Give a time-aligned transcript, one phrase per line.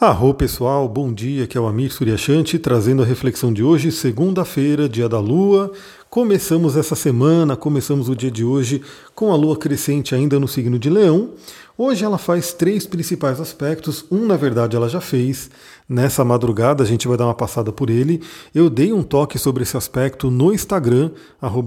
[0.00, 4.88] Arro pessoal, bom dia, que é o Amir Suryashanti trazendo a reflexão de hoje, segunda-feira,
[4.88, 5.70] dia da Lua.
[6.10, 8.82] Começamos essa semana, começamos o dia de hoje
[9.14, 11.34] com a Lua crescente ainda no signo de Leão.
[11.78, 14.04] Hoje ela faz três principais aspectos.
[14.10, 15.48] Um, na verdade, ela já fez.
[15.88, 18.20] Nessa madrugada, a gente vai dar uma passada por ele.
[18.52, 21.12] Eu dei um toque sobre esse aspecto no Instagram,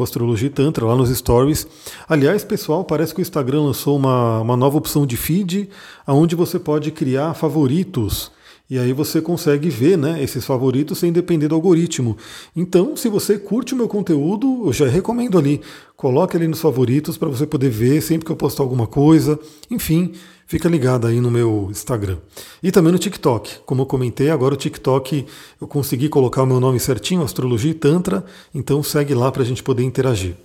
[0.03, 1.65] astrologitantra, lá nos stories.
[2.05, 5.69] Aliás, pessoal, parece que o Instagram lançou uma, uma nova opção de feed,
[6.05, 8.29] onde você pode criar favoritos.
[8.69, 12.17] E aí você consegue ver né, esses favoritos sem depender do algoritmo.
[12.55, 15.61] Então, se você curte o meu conteúdo, eu já recomendo ali.
[15.97, 19.37] Coloque ali nos favoritos para você poder ver sempre que eu postar alguma coisa.
[19.69, 20.13] Enfim,
[20.47, 22.17] fica ligado aí no meu Instagram.
[22.63, 23.59] E também no TikTok.
[23.65, 25.25] Como eu comentei, agora o TikTok
[25.59, 28.25] eu consegui colocar o meu nome certinho, Astrologia e Tantra.
[28.55, 30.35] Então segue lá para a gente poder interagir.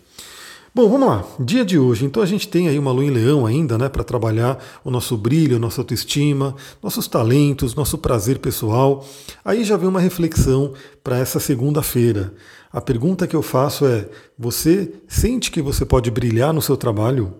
[0.78, 1.26] Bom, vamos lá.
[1.40, 2.04] Dia de hoje.
[2.04, 5.16] Então a gente tem aí uma lua em leão ainda, né, para trabalhar o nosso
[5.16, 9.04] brilho, nossa autoestima, nossos talentos, nosso prazer pessoal.
[9.44, 12.32] Aí já vem uma reflexão para essa segunda-feira.
[12.72, 17.34] A pergunta que eu faço é: você sente que você pode brilhar no seu trabalho?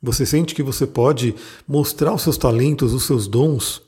[0.00, 1.34] Você sente que você pode
[1.66, 3.82] mostrar os seus talentos, os seus dons?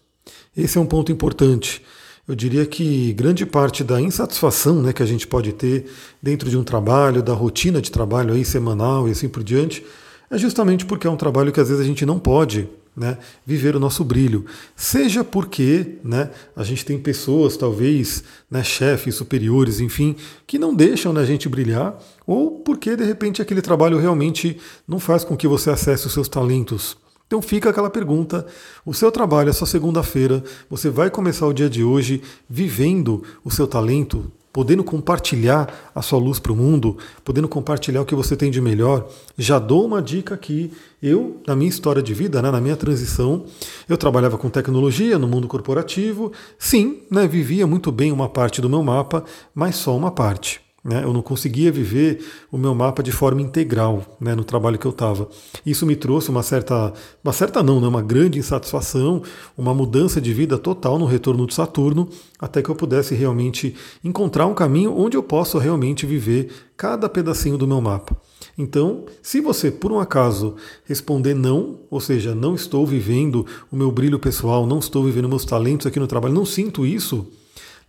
[0.56, 1.84] Esse é um ponto importante.
[2.28, 5.86] Eu diria que grande parte da insatisfação né, que a gente pode ter
[6.22, 9.82] dentro de um trabalho, da rotina de trabalho aí semanal e assim por diante,
[10.30, 13.74] é justamente porque é um trabalho que às vezes a gente não pode né, viver
[13.74, 14.44] o nosso brilho.
[14.76, 20.14] Seja porque né, a gente tem pessoas, talvez, né, chefes, superiores, enfim,
[20.46, 25.00] que não deixam né, a gente brilhar, ou porque de repente aquele trabalho realmente não
[25.00, 26.94] faz com que você acesse os seus talentos.
[27.28, 28.44] Então fica aquela pergunta:
[28.84, 33.50] o seu trabalho, a sua segunda-feira, você vai começar o dia de hoje vivendo o
[33.50, 38.34] seu talento, podendo compartilhar a sua luz para o mundo, podendo compartilhar o que você
[38.34, 39.06] tem de melhor.
[39.36, 40.72] Já dou uma dica aqui.
[41.02, 43.44] Eu, na minha história de vida, né, na minha transição,
[43.86, 46.32] eu trabalhava com tecnologia no mundo corporativo.
[46.58, 49.22] Sim, né, vivia muito bem uma parte do meu mapa,
[49.54, 50.67] mas só uma parte.
[50.84, 51.02] Né?
[51.02, 54.92] Eu não conseguia viver o meu mapa de forma integral né, no trabalho que eu
[54.92, 55.28] estava.
[55.66, 59.22] Isso me trouxe uma certa, uma certa não, né, uma grande insatisfação,
[59.56, 63.74] uma mudança de vida total no retorno de Saturno, até que eu pudesse realmente
[64.04, 68.16] encontrar um caminho onde eu possa realmente viver cada pedacinho do meu mapa.
[68.56, 73.90] Então, se você por um acaso responder não, ou seja, não estou vivendo o meu
[73.90, 77.26] brilho pessoal, não estou vivendo meus talentos aqui no trabalho, não sinto isso,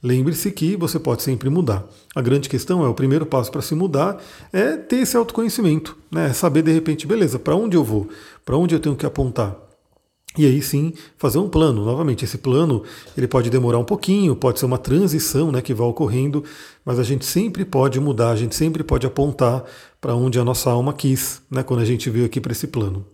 [0.02, 1.86] Lembre-se que você pode sempre mudar.
[2.16, 4.22] A grande questão é o primeiro passo para se mudar
[4.54, 6.32] é ter esse autoconhecimento, né?
[6.32, 8.08] Saber de repente, beleza, para onde eu vou?
[8.46, 9.58] Para onde eu tenho que apontar?
[10.38, 11.84] E aí sim fazer um plano.
[11.84, 12.84] Novamente, esse plano
[13.18, 16.44] ele pode demorar um pouquinho, pode ser uma transição né, que vai ocorrendo,
[16.86, 19.66] mas a gente sempre pode mudar, a gente sempre pode apontar
[20.00, 23.06] para onde a nossa alma quis, né, quando a gente veio aqui para esse plano.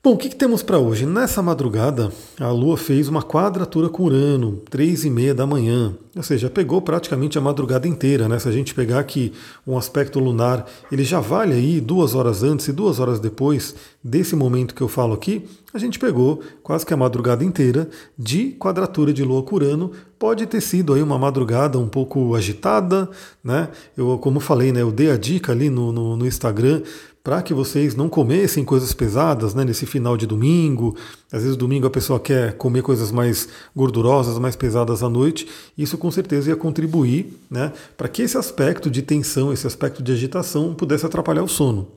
[0.00, 1.04] Bom, o que, que temos para hoje?
[1.04, 5.92] Nessa madrugada, a Lua fez uma quadratura com Urano, três e meia da manhã.
[6.14, 8.28] Ou seja, pegou praticamente a madrugada inteira.
[8.28, 8.38] Né?
[8.38, 9.32] Se a gente pegar aqui
[9.66, 14.36] um aspecto lunar, ele já vale aí duas horas antes e duas horas depois desse
[14.36, 15.44] momento que eu falo aqui,
[15.74, 19.90] a gente pegou quase que a madrugada inteira de quadratura de Lua com Urano.
[20.16, 23.10] Pode ter sido aí uma madrugada um pouco agitada,
[23.42, 23.68] né?
[23.96, 26.82] Eu, como falei, né, eu dei a dica ali no, no, no Instagram
[27.28, 30.96] para que vocês não comessem coisas pesadas né, nesse final de domingo.
[31.30, 35.46] Às vezes domingo a pessoa quer comer coisas mais gordurosas, mais pesadas à noite.
[35.76, 40.10] Isso com certeza ia contribuir né, para que esse aspecto de tensão, esse aspecto de
[40.10, 41.88] agitação pudesse atrapalhar o sono.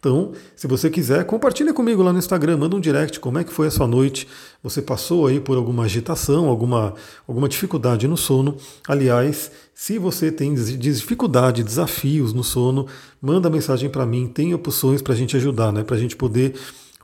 [0.00, 3.52] Então, se você quiser, compartilha comigo lá no Instagram, manda um direct como é que
[3.52, 4.26] foi a sua noite.
[4.60, 6.94] Você passou aí por alguma agitação, alguma,
[7.28, 8.56] alguma dificuldade no sono.
[8.88, 12.86] Aliás, se você tem dificuldade, desafios no sono,
[13.22, 15.84] manda mensagem para mim, tem opções para a gente ajudar, né?
[15.84, 16.54] para a gente poder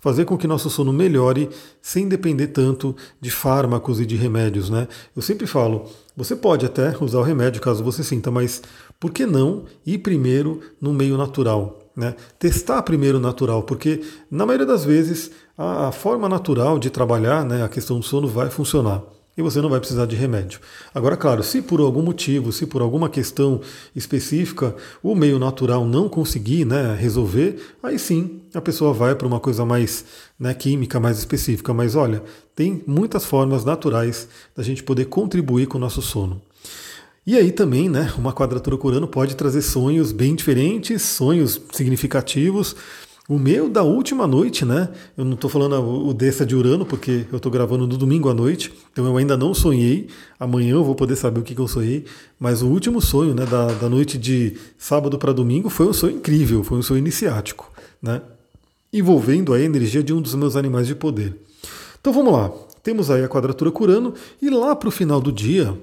[0.07, 1.51] fazer com que nosso sono melhore
[1.83, 4.71] sem depender tanto de fármacos e de remédios.
[4.71, 4.87] Né?
[5.17, 5.87] Eu sempre falo,
[6.17, 8.63] você pode até usar o remédio caso você sinta, mas
[9.01, 11.81] por que não ir primeiro no meio natural?
[11.97, 12.15] Né?
[12.39, 14.01] Testar primeiro natural, porque
[14.31, 18.29] na maioria das vezes a, a forma natural de trabalhar né, a questão do sono
[18.29, 19.03] vai funcionar
[19.37, 20.61] e você não vai precisar de remédio.
[20.95, 23.61] Agora, claro, se por algum motivo, se por alguma questão
[23.95, 29.39] específica o meio natural não conseguir né, resolver, aí sim a pessoa vai para uma
[29.39, 30.05] coisa mais
[30.41, 31.75] né, química, mais específica.
[31.75, 32.23] Mas olha,
[32.55, 36.41] tem muitas formas naturais da gente poder contribuir com o nosso sono.
[37.27, 42.77] E aí também, né, uma quadratura curando pode trazer sonhos bem diferentes, sonhos significativos.
[43.29, 44.89] O meu da última noite, né?
[45.17, 48.35] Eu não estou falando o dessa de Urano, porque eu estou gravando no domingo à
[48.35, 50.07] noite, então eu ainda não sonhei.
[50.39, 52.05] Amanhã eu vou poder saber o que, que eu sonhei.
[52.39, 56.19] Mas o último sonho, né, da, da noite de sábado para domingo foi um sonho
[56.19, 57.69] incrível, foi um sonho iniciático,
[58.01, 58.23] né?
[58.93, 61.37] Envolvendo a energia de um dos meus animais de poder.
[62.01, 62.53] Então vamos lá.
[62.81, 65.77] temos aí a quadratura Curano e lá para o final do dia,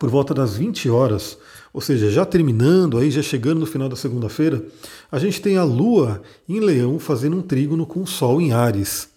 [0.00, 1.38] por volta das 20 horas,
[1.72, 4.64] ou seja, já terminando, aí já chegando no final da segunda-feira,
[5.10, 9.08] a gente tem a Lua em Leão fazendo um trígono com o Sol em Ares.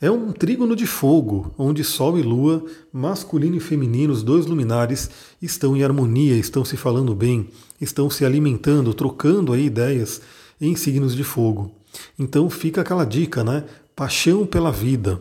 [0.00, 5.10] É um trígono de fogo, onde Sol e Lua, masculino e feminino, os dois luminares,
[5.42, 7.48] estão em harmonia, estão se falando bem,
[7.78, 10.22] estão se alimentando, trocando aí ideias
[10.58, 11.70] em signos de fogo.
[12.18, 13.64] Então fica aquela dica, né?
[13.94, 15.20] Paixão pela vida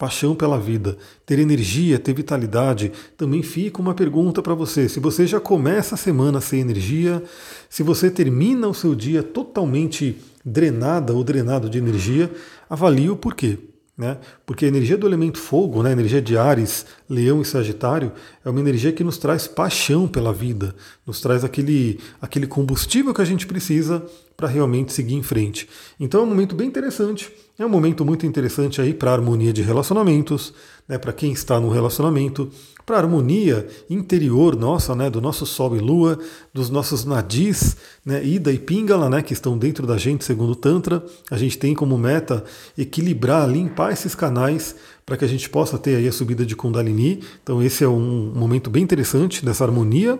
[0.00, 2.90] paixão pela vida, ter energia, ter vitalidade.
[3.18, 7.22] Também fica uma pergunta para você: se você já começa a semana sem energia,
[7.68, 12.32] se você termina o seu dia totalmente drenada ou drenado de energia,
[12.68, 13.58] avalie o porquê.
[14.00, 14.16] Né?
[14.46, 18.10] Porque a energia do elemento fogo, né, a energia de Ares, Leão e Sagitário,
[18.42, 20.74] é uma energia que nos traz paixão pela vida,
[21.06, 24.02] nos traz aquele, aquele combustível que a gente precisa
[24.38, 25.68] para realmente seguir em frente.
[26.00, 29.52] Então é um momento bem interessante, é um momento muito interessante aí para a harmonia
[29.52, 30.54] de relacionamentos,
[30.88, 32.50] né, para quem está no relacionamento,
[32.84, 36.18] para a harmonia interior nossa, né, do nosso Sol e Lua,
[36.52, 40.56] dos nossos nadis, né, Ida e Pingala, né, que estão dentro da gente, segundo o
[40.56, 41.04] Tantra.
[41.30, 42.44] A gente tem como meta
[42.76, 44.74] equilibrar, limpar esses canais
[45.04, 47.22] para que a gente possa ter aí a subida de Kundalini.
[47.42, 50.18] Então esse é um momento bem interessante dessa harmonia.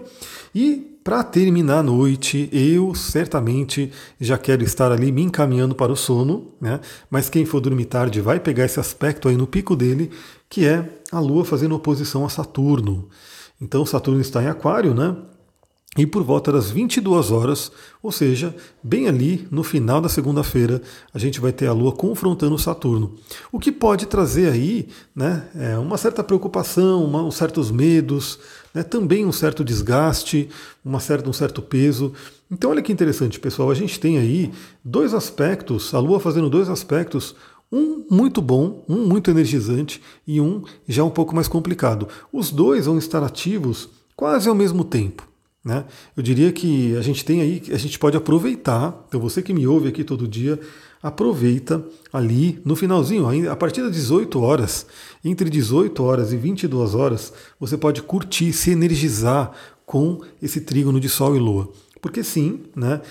[0.54, 3.90] E para terminar a noite, eu certamente
[4.20, 6.78] já quero estar ali me encaminhando para o sono, né?
[7.08, 10.10] Mas quem for dormir tarde vai pegar esse aspecto aí no pico dele,
[10.50, 13.08] que é a Lua fazendo oposição a Saturno.
[13.60, 15.16] Então Saturno está em Aquário, né?
[15.98, 20.80] E por volta das 22 horas, ou seja, bem ali no final da segunda-feira,
[21.12, 23.16] a gente vai ter a Lua confrontando Saturno.
[23.50, 28.38] O que pode trazer aí né, é uma certa preocupação, uma, uns certos medos,
[28.72, 30.48] né, também um certo desgaste,
[30.84, 32.12] uma certa, um certo peso.
[32.48, 33.68] Então, olha que interessante, pessoal.
[33.68, 34.52] A gente tem aí
[34.84, 37.34] dois aspectos, a Lua fazendo dois aspectos
[37.72, 42.08] um muito bom, um muito energizante e um já um pouco mais complicado.
[42.32, 45.28] Os dois vão estar ativos quase ao mesmo tempo.
[45.64, 45.84] Né?
[46.16, 49.66] Eu diria que a gente tem aí, a gente pode aproveitar, então você que me
[49.66, 50.58] ouve aqui todo dia,
[51.02, 54.86] aproveita ali no finalzinho, a partir das 18 horas,
[55.24, 59.52] entre 18 horas e 22 horas, você pode curtir, se energizar
[59.84, 61.70] com esse trígono de Sol e Lua.
[62.00, 63.02] Porque sim, né,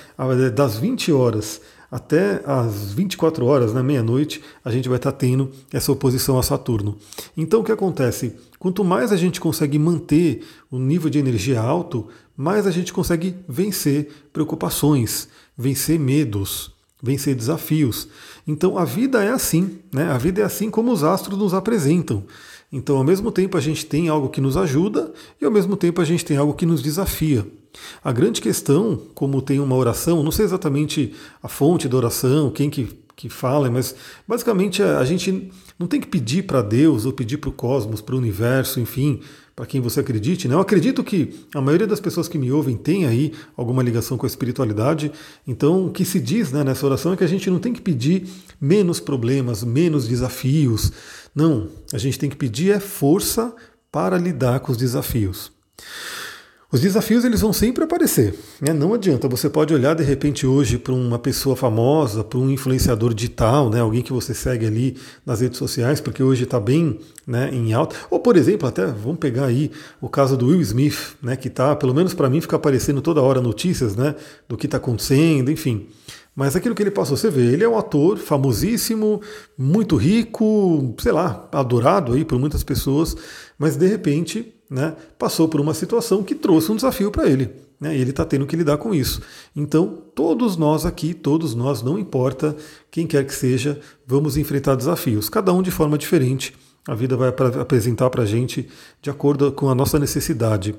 [0.56, 5.52] das 20 horas até as 24 horas, na né, meia-noite, a gente vai estar tendo
[5.74, 6.98] essa oposição a Saturno.
[7.36, 8.36] Então o que acontece?
[8.60, 12.08] Quanto mais a gente consegue manter o nível de energia alto,
[12.38, 15.28] mais a gente consegue vencer preocupações,
[15.58, 16.72] vencer medos,
[17.02, 18.08] vencer desafios.
[18.48, 20.12] Então a vida é assim, né?
[20.12, 22.24] A vida é assim como os astros nos apresentam.
[22.72, 25.12] Então, ao mesmo tempo, a gente tem algo que nos ajuda
[25.42, 27.46] e ao mesmo tempo a gente tem algo que nos desafia.
[28.04, 32.70] A grande questão, como tem uma oração, não sei exatamente a fonte da oração, quem
[32.70, 33.96] que, que fala, mas
[34.28, 38.16] basicamente a gente não tem que pedir para Deus ou pedir para o cosmos, para
[38.16, 39.22] o universo, enfim,
[39.60, 40.48] para quem você acredite.
[40.48, 40.56] Né?
[40.56, 44.26] Eu acredito que a maioria das pessoas que me ouvem tem aí alguma ligação com
[44.26, 45.12] a espiritualidade.
[45.46, 47.82] Então, o que se diz né, nessa oração é que a gente não tem que
[47.82, 48.26] pedir
[48.62, 50.94] menos problemas, menos desafios.
[51.36, 53.54] Não, a gente tem que pedir é força
[53.92, 55.52] para lidar com os desafios.
[56.72, 58.72] Os desafios eles vão sempre aparecer, né?
[58.72, 59.28] não adianta.
[59.28, 63.80] Você pode olhar de repente hoje para uma pessoa famosa, para um influenciador digital, né?
[63.80, 64.96] alguém que você segue ali
[65.26, 67.96] nas redes sociais, porque hoje está bem né, em alta.
[68.12, 71.76] Ou por exemplo, até vamos pegar aí o caso do Will Smith, né, que está,
[71.76, 74.14] pelo menos para mim, fica aparecendo toda hora notícias né,
[74.48, 75.88] do que está acontecendo, enfim.
[76.36, 79.24] Mas aquilo que ele passou, você vê, ele é um ator famosíssimo,
[79.58, 83.18] muito rico, sei lá, adorado aí por muitas pessoas,
[83.58, 87.50] mas de repente né, passou por uma situação que trouxe um desafio para ele.
[87.80, 89.22] Né, e ele está tendo que lidar com isso.
[89.56, 92.56] Então, todos nós aqui, todos nós, não importa
[92.92, 96.54] quem quer que seja, vamos enfrentar desafios, cada um de forma diferente.
[96.88, 98.68] A vida vai apresentar para a gente
[99.02, 100.76] de acordo com a nossa necessidade.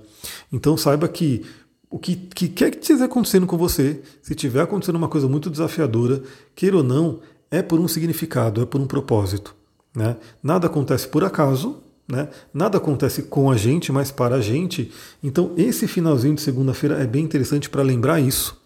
[0.53, 1.43] Então, saiba que
[1.91, 5.51] o que, que quer que estiver acontecendo com você, se tiver acontecendo uma coisa muito
[5.51, 6.23] desafiadora,
[6.55, 7.21] queira ou não,
[7.51, 9.55] é por um significado, é por um propósito.
[9.95, 10.17] Né?
[10.43, 12.29] Nada acontece por acaso, né?
[12.53, 14.91] Nada acontece com a gente, mas para a gente.
[15.23, 18.61] Então, esse finalzinho de segunda-feira é bem interessante para lembrar isso.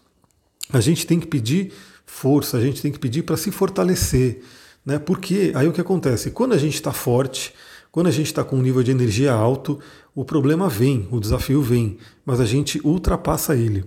[0.73, 1.71] A gente tem que pedir
[2.05, 4.41] força, a gente tem que pedir para se fortalecer.
[4.85, 4.99] Né?
[4.99, 6.31] Porque aí o que acontece?
[6.31, 7.53] Quando a gente está forte,
[7.91, 9.79] quando a gente está com um nível de energia alto,
[10.13, 13.85] o problema vem, o desafio vem, mas a gente ultrapassa ele.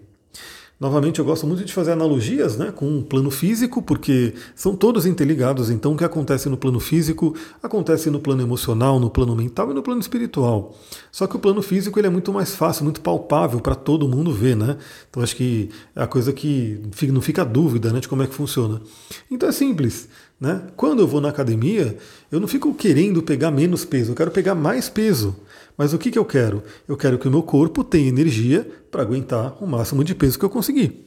[0.81, 5.07] Novamente, eu gosto muito de fazer analogias né, com o plano físico, porque são todos
[5.07, 5.71] interligados.
[5.71, 9.75] Então, o que acontece no plano físico acontece no plano emocional, no plano mental e
[9.75, 10.77] no plano espiritual.
[11.11, 14.33] Só que o plano físico ele é muito mais fácil, muito palpável para todo mundo
[14.33, 14.55] ver.
[14.55, 14.77] Né?
[15.11, 16.81] Então, acho que é a coisa que
[17.11, 18.81] não fica dúvida né, de como é que funciona.
[19.29, 20.09] Então, é simples.
[20.41, 20.63] Né?
[20.77, 21.97] Quando eu vou na academia,
[22.31, 25.35] eu não fico querendo pegar menos peso, eu quero pegar mais peso.
[25.77, 26.63] Mas o que, que eu quero?
[26.87, 30.45] Eu quero que o meu corpo tenha energia para aguentar o máximo de peso que
[30.45, 31.07] eu conseguir.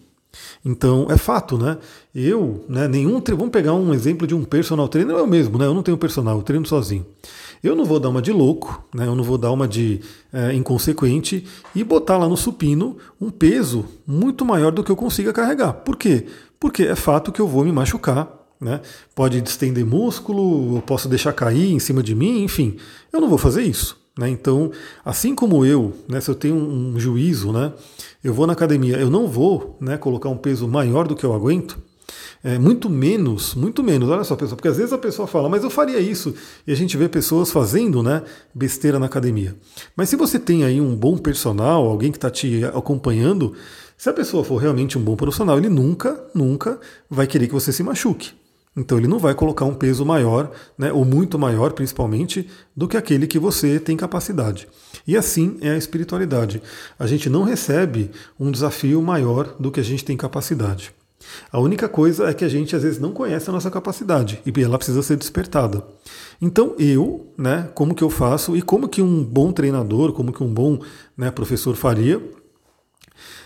[0.63, 1.77] Então é fato, né?
[2.15, 3.21] Eu, né, nenhum.
[3.21, 5.65] Vamos pegar um exemplo de um personal trainer, eu mesmo, né?
[5.65, 7.05] Eu não tenho personal, eu treino sozinho.
[7.63, 9.07] Eu não vou dar uma de louco, né?
[9.07, 11.45] Eu não vou dar uma de é, inconsequente
[11.75, 15.73] e botar lá no supino um peso muito maior do que eu consiga carregar.
[15.73, 16.25] Por quê?
[16.59, 18.79] Porque é fato que eu vou me machucar né?
[19.15, 22.77] Pode distender músculo, eu posso deixar cair em cima de mim, enfim,
[23.11, 23.99] eu não vou fazer isso.
[24.17, 24.29] Né?
[24.29, 24.71] Então,
[25.03, 27.73] assim como eu, né, se eu tenho um, juízo, né,
[28.23, 31.33] eu vou na academia, eu não vou né, colocar um peso maior do que eu
[31.33, 31.81] aguento,
[32.43, 34.09] é, muito menos, muito menos.
[34.09, 36.33] Olha só, pessoal, porque às vezes a pessoa fala, mas eu faria isso.
[36.65, 39.55] E a gente vê pessoas fazendo né, besteira na academia.
[39.95, 43.53] Mas se você tem aí um bom personal, alguém que está te acompanhando,
[43.95, 47.71] se a pessoa for realmente um bom profissional, ele nunca, nunca vai querer que você
[47.71, 48.40] se machuque.
[48.75, 52.95] Então ele não vai colocar um peso maior, né, ou muito maior principalmente, do que
[52.95, 54.67] aquele que você tem capacidade.
[55.05, 56.61] E assim é a espiritualidade.
[56.97, 60.93] A gente não recebe um desafio maior do que a gente tem capacidade.
[61.51, 64.63] A única coisa é que a gente às vezes não conhece a nossa capacidade e
[64.63, 65.83] ela precisa ser despertada.
[66.41, 70.43] Então eu, né, como que eu faço e como que um bom treinador, como que
[70.43, 70.79] um bom
[71.15, 72.21] né, professor faria,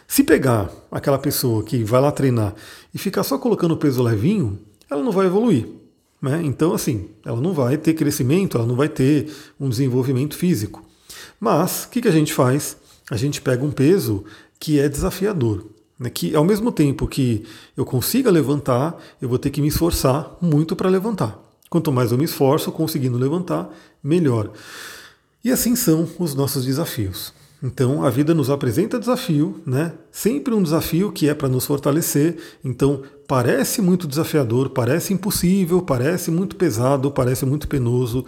[0.08, 2.54] se pegar aquela pessoa que vai lá treinar
[2.94, 4.60] e ficar só colocando peso levinho,
[4.96, 5.68] ela não vai evoluir.
[6.22, 6.42] Né?
[6.44, 10.84] Então, assim, ela não vai ter crescimento, ela não vai ter um desenvolvimento físico.
[11.40, 12.78] Mas, o que, que a gente faz?
[13.12, 14.24] A gente pega um peso
[14.60, 15.66] que é desafiador.
[16.00, 16.10] Né?
[16.10, 20.76] Que ao mesmo tempo que eu consiga levantar, eu vou ter que me esforçar muito
[20.76, 21.40] para levantar.
[21.70, 23.70] Quanto mais eu me esforço conseguindo levantar,
[24.04, 24.52] melhor.
[25.44, 27.34] E assim são os nossos desafios.
[27.62, 29.94] Então a vida nos apresenta desafio, né?
[30.12, 32.38] Sempre um desafio que é para nos fortalecer.
[32.64, 38.26] Então parece muito desafiador, parece impossível, parece muito pesado, parece muito penoso,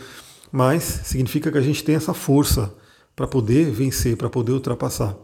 [0.51, 2.73] mas significa que a gente tem essa força
[3.15, 5.15] para poder vencer, para poder ultrapassar.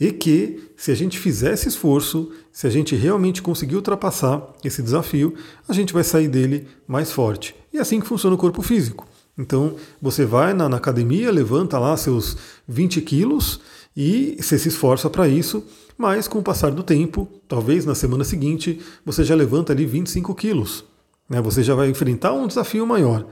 [0.00, 4.80] E que, se a gente fizer esse esforço, se a gente realmente conseguir ultrapassar esse
[4.80, 5.34] desafio,
[5.68, 7.54] a gente vai sair dele mais forte.
[7.72, 9.06] E é assim que funciona o corpo físico.
[9.36, 13.60] Então, você vai na, na academia, levanta lá seus 20 quilos
[13.96, 15.64] e você se esforça para isso,
[15.98, 20.32] mas com o passar do tempo, talvez na semana seguinte, você já levanta ali 25
[20.36, 20.84] quilos.
[21.28, 21.42] Né?
[21.42, 23.26] Você já vai enfrentar um desafio maior.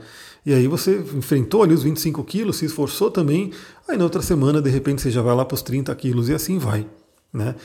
[0.45, 3.51] E aí você enfrentou ali os 25 quilos, se esforçou também,
[3.87, 6.33] aí na outra semana, de repente, você já vai lá para os 30 quilos e
[6.33, 6.85] assim vai.
[7.33, 7.55] Né?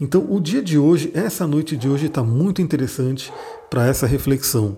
[0.00, 3.32] Então, o dia de hoje, essa noite de hoje está muito interessante
[3.68, 4.76] para essa reflexão.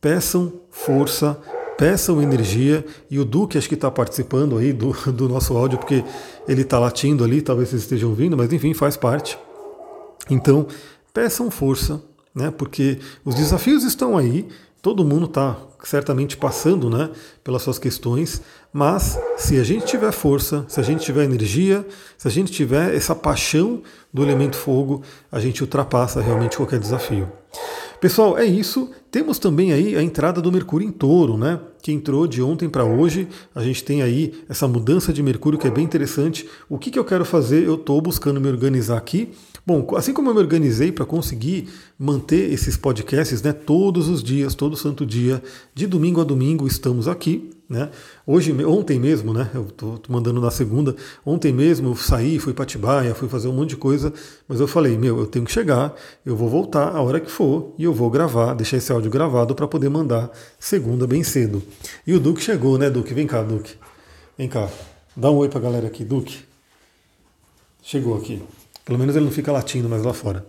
[0.00, 1.38] Peçam força
[1.76, 2.84] peçam energia.
[3.10, 6.04] E o Duque acho que está participando aí do, do nosso áudio, porque
[6.48, 9.38] ele está latindo ali, talvez vocês estejam ouvindo, mas enfim, faz parte.
[10.30, 10.66] Então,
[11.12, 12.02] peçam força,
[12.34, 12.50] né?
[12.50, 14.48] Porque os desafios estão aí,
[14.80, 17.10] todo mundo está certamente passando né,
[17.42, 21.86] pelas suas questões, mas se a gente tiver força, se a gente tiver energia,
[22.16, 27.30] se a gente tiver essa paixão do elemento fogo, a gente ultrapassa realmente qualquer desafio.
[28.02, 28.90] Pessoal, é isso.
[29.12, 31.60] Temos também aí a entrada do Mercúrio em Touro, né?
[31.80, 33.28] Que entrou de ontem para hoje.
[33.54, 36.48] A gente tem aí essa mudança de Mercúrio que é bem interessante.
[36.68, 37.64] O que, que eu quero fazer?
[37.64, 39.30] Eu estou buscando me organizar aqui.
[39.64, 43.52] Bom, assim como eu me organizei para conseguir manter esses podcasts, né?
[43.52, 45.40] Todos os dias, todo santo dia,
[45.72, 47.50] de domingo a domingo, estamos aqui.
[47.72, 47.88] Né?
[48.26, 49.48] Hoje, ontem mesmo, né?
[49.54, 50.94] Eu tô, tô, mandando na segunda.
[51.24, 54.12] Ontem mesmo eu saí, fui para Tibaia, fui fazer um monte de coisa,
[54.46, 57.72] mas eu falei, meu, eu tenho que chegar, eu vou voltar a hora que for
[57.78, 61.62] e eu vou gravar, deixar esse áudio gravado para poder mandar segunda bem cedo.
[62.06, 63.14] E o Duque chegou, né, Duque?
[63.14, 63.74] Vem cá, Duque.
[64.36, 64.68] Vem cá.
[65.16, 66.40] Dá um oi pra galera aqui, Duque.
[67.82, 68.42] Chegou aqui.
[68.84, 70.44] Pelo menos ele não fica latindo mais lá fora.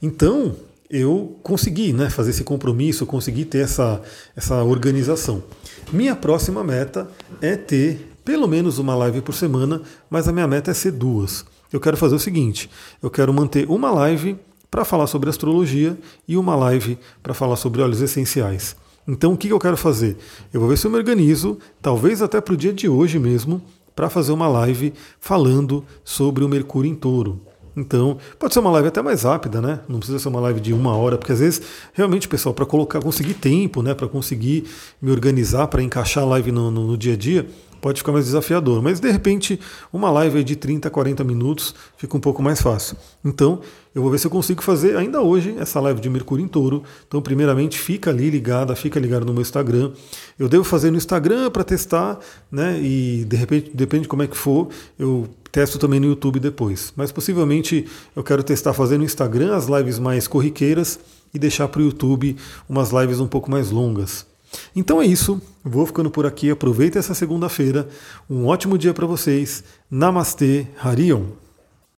[0.00, 0.56] Então,
[0.92, 4.02] eu consegui né, fazer esse compromisso, consegui ter essa,
[4.36, 5.42] essa organização.
[5.90, 7.08] Minha próxima meta
[7.40, 9.80] é ter pelo menos uma live por semana,
[10.10, 11.46] mas a minha meta é ser duas.
[11.72, 12.68] Eu quero fazer o seguinte:
[13.02, 14.36] eu quero manter uma live
[14.70, 18.76] para falar sobre astrologia e uma live para falar sobre óleos essenciais.
[19.08, 20.18] Então, o que eu quero fazer?
[20.52, 23.62] Eu vou ver se eu me organizo, talvez até para o dia de hoje mesmo,
[23.96, 27.40] para fazer uma live falando sobre o Mercúrio em Touro.
[27.76, 29.80] Então, pode ser uma live até mais rápida, né?
[29.88, 31.62] Não precisa ser uma live de uma hora, porque às vezes,
[31.94, 33.94] realmente, pessoal, para colocar, conseguir tempo, né?
[33.94, 34.64] Para conseguir
[35.00, 37.46] me organizar, para encaixar a live no, no, no, dia a dia,
[37.82, 38.80] pode ficar mais desafiador.
[38.80, 39.60] Mas de repente,
[39.92, 42.96] uma live de 30, 40 minutos fica um pouco mais fácil.
[43.24, 43.60] Então,
[43.92, 46.84] eu vou ver se eu consigo fazer ainda hoje essa live de Mercúrio em Touro.
[47.06, 49.90] Então, primeiramente, fica ali ligada, fica ligado no meu Instagram.
[50.38, 52.18] Eu devo fazer no Instagram para testar,
[52.50, 52.80] né?
[52.80, 56.92] E de repente, depende de como é que for, eu testo também no YouTube depois.
[56.96, 61.00] Mas possivelmente eu quero testar fazendo no Instagram as lives mais corriqueiras
[61.34, 62.36] e deixar para o YouTube
[62.68, 64.31] umas lives um pouco mais longas.
[64.74, 66.50] Então é isso, vou ficando por aqui.
[66.50, 67.88] Aproveita essa segunda-feira.
[68.28, 69.64] Um ótimo dia para vocês.
[69.90, 71.24] Namastê, Harion.